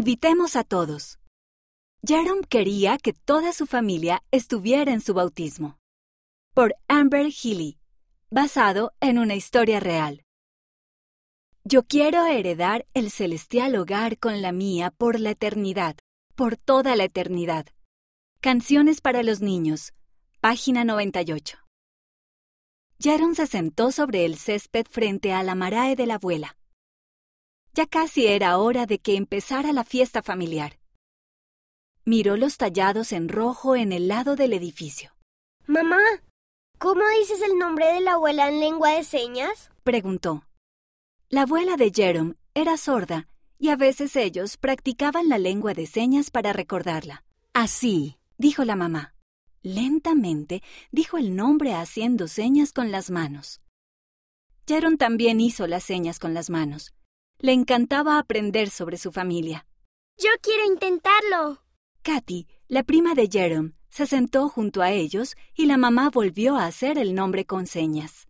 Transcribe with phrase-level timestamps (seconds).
[0.00, 1.18] Invitemos a todos.
[2.02, 5.78] Jerome quería que toda su familia estuviera en su bautismo.
[6.54, 7.78] Por Amber Healy,
[8.30, 10.22] basado en una historia real.
[11.64, 15.96] Yo quiero heredar el celestial hogar con la mía por la eternidad,
[16.34, 17.66] por toda la eternidad.
[18.40, 19.92] Canciones para los niños,
[20.40, 21.58] página 98.
[22.98, 26.56] Jaron se sentó sobre el césped frente a la marae de la abuela.
[27.72, 30.78] Ya casi era hora de que empezara la fiesta familiar.
[32.04, 35.12] Miró los tallados en rojo en el lado del edificio.
[35.66, 36.00] Mamá,
[36.78, 39.70] ¿cómo dices el nombre de la abuela en lengua de señas?
[39.84, 40.44] Preguntó.
[41.28, 43.28] La abuela de Jerome era sorda
[43.58, 47.24] y a veces ellos practicaban la lengua de señas para recordarla.
[47.52, 49.14] Así, dijo la mamá.
[49.62, 53.60] Lentamente dijo el nombre haciendo señas con las manos.
[54.66, 56.94] Jerome también hizo las señas con las manos.
[57.42, 59.66] Le encantaba aprender sobre su familia.
[60.18, 61.62] Yo quiero intentarlo.
[62.02, 66.66] Katy, la prima de Jerome, se sentó junto a ellos y la mamá volvió a
[66.66, 68.28] hacer el nombre con señas.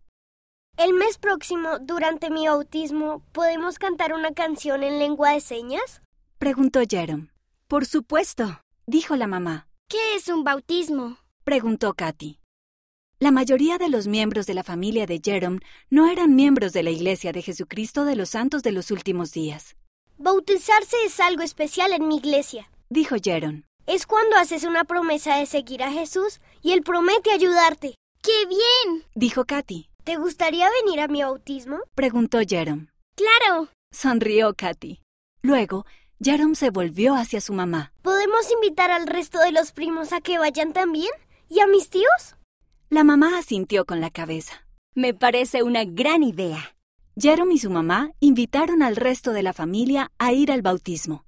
[0.77, 6.01] El mes próximo, durante mi bautismo, ¿podemos cantar una canción en lengua de señas?
[6.37, 7.27] Preguntó Jerome.
[7.67, 9.67] Por supuesto, dijo la mamá.
[9.89, 11.17] ¿Qué es un bautismo?
[11.43, 12.40] Preguntó Katy.
[13.21, 15.59] La mayoría de los miembros de la familia de Jerome
[15.91, 19.75] no eran miembros de la Iglesia de Jesucristo de los Santos de los Últimos Días.
[20.17, 23.61] Bautizarse es algo especial en mi iglesia, dijo Jerome.
[23.85, 27.93] Es cuando haces una promesa de seguir a Jesús y Él promete ayudarte.
[28.23, 29.03] ¡Qué bien!
[29.13, 29.91] dijo Katy.
[30.03, 31.77] ¿Te gustaría venir a mi bautismo?
[31.93, 32.87] preguntó Jerome.
[33.13, 33.69] ¡Claro!
[33.91, 34.99] sonrió Katy.
[35.43, 35.85] Luego,
[36.19, 37.93] Jerome se volvió hacia su mamá.
[38.01, 41.11] ¿Podemos invitar al resto de los primos a que vayan también?
[41.49, 42.35] ¿Y a mis tíos?
[42.91, 44.67] La mamá asintió con la cabeza.
[44.95, 46.75] Me parece una gran idea.
[47.17, 51.23] Jerome y su mamá invitaron al resto de la familia a ir al bautismo.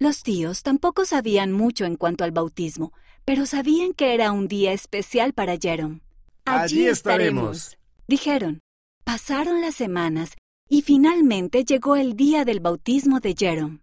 [0.00, 2.92] Los tíos tampoco sabían mucho en cuanto al bautismo,
[3.24, 6.00] pero sabían que era un día especial para Jerome.
[6.44, 8.58] Allí estaremos, dijeron.
[9.04, 10.34] Pasaron las semanas
[10.68, 13.78] y finalmente llegó el día del bautismo de Jerome.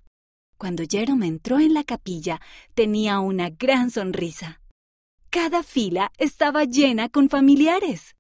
[0.58, 2.42] Cuando Jerome entró en la capilla,
[2.74, 4.61] tenía una gran sonrisa.
[5.34, 8.18] Cada fila estaba llena con familiares.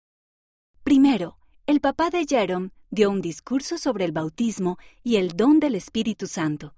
[0.86, 5.76] Primero, el papá de Jerome dio un discurso sobre el bautismo y el don del
[5.76, 6.74] Espíritu Santo.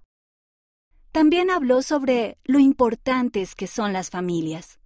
[1.12, 4.80] También habló sobre lo importantes que son las familias.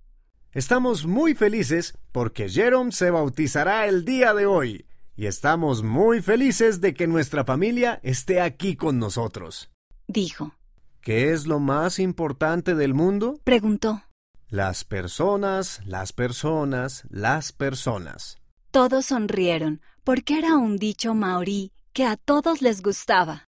[0.52, 4.86] Estamos muy felices porque Jerome se bautizará el día de hoy
[5.16, 9.72] y estamos muy felices de que nuestra familia esté aquí con nosotros.
[10.10, 10.56] Dijo.
[11.00, 13.40] ¿Qué es lo más importante del mundo?
[13.46, 14.02] Preguntó.
[14.50, 18.38] Las personas, las personas, las personas.
[18.72, 23.44] Todos sonrieron, porque era un dicho maorí que a todos les gustaba.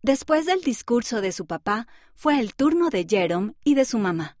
[0.00, 4.38] Después del discurso de su papá, fue el turno de Jerome y de su mamá.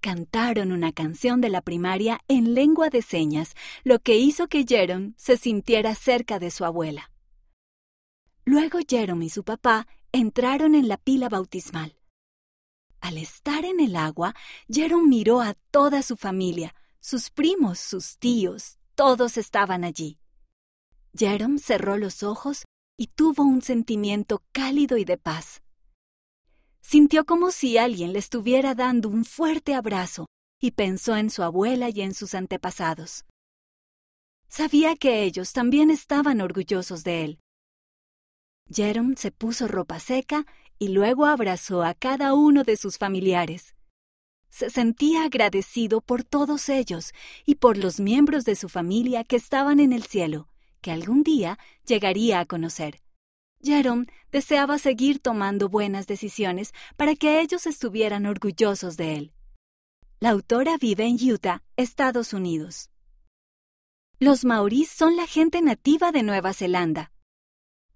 [0.00, 3.54] Cantaron una canción de la primaria en lengua de señas,
[3.84, 7.12] lo que hizo que Jerome se sintiera cerca de su abuela.
[8.44, 11.94] Luego Jerome y su papá entraron en la pila bautismal.
[13.04, 14.34] Al estar en el agua,
[14.66, 20.18] Jerome miró a toda su familia, sus primos, sus tíos, todos estaban allí.
[21.14, 22.64] Jerome cerró los ojos
[22.96, 25.60] y tuvo un sentimiento cálido y de paz.
[26.80, 30.24] Sintió como si alguien le estuviera dando un fuerte abrazo
[30.58, 33.26] y pensó en su abuela y en sus antepasados.
[34.48, 37.40] Sabía que ellos también estaban orgullosos de él.
[38.70, 40.46] Jerome se puso ropa seca
[40.78, 43.74] y luego abrazó a cada uno de sus familiares.
[44.48, 47.12] Se sentía agradecido por todos ellos
[47.44, 50.48] y por los miembros de su familia que estaban en el cielo,
[50.80, 53.00] que algún día llegaría a conocer.
[53.62, 59.32] Jerome deseaba seguir tomando buenas decisiones para que ellos estuvieran orgullosos de él.
[60.20, 62.90] La autora vive en Utah, Estados Unidos.
[64.20, 67.10] Los maoríes son la gente nativa de Nueva Zelanda.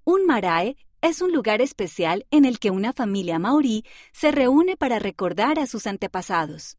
[0.05, 4.99] Un marae es un lugar especial en el que una familia maorí se reúne para
[4.99, 6.77] recordar a sus antepasados.